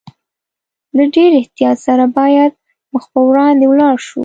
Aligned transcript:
له 0.95 1.03
ډېر 1.15 1.31
احتیاط 1.39 1.77
سره 1.87 2.05
باید 2.17 2.51
مخ 2.93 3.03
پر 3.11 3.21
وړاندې 3.29 3.65
ولاړ 3.67 3.95
شو. 4.07 4.19